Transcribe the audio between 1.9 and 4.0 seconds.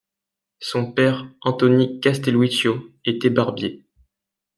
Castelluccio, était barbier.